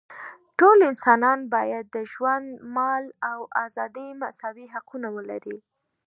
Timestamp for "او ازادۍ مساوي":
3.31-4.65